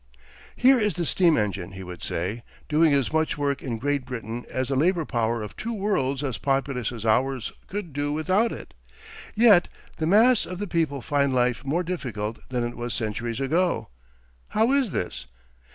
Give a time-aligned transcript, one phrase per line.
[0.55, 4.47] Here is the steam engine, he would say, doing as much work in Great Britain
[4.49, 8.73] as the labor power of two worlds as populous as ours could do without it.
[9.35, 9.67] Yet
[9.97, 13.89] the mass of the people find life more difficult than it was centuries ago.
[14.47, 15.27] How is this?